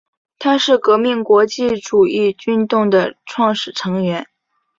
[0.39, 4.25] 它是革命国际主义运动的创始成员。